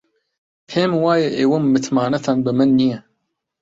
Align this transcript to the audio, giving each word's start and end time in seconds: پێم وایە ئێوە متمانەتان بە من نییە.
پێم 0.69 0.91
وایە 1.03 1.29
ئێوە 1.37 1.57
متمانەتان 1.73 2.37
بە 2.45 2.51
من 2.57 2.69
نییە. 2.79 2.99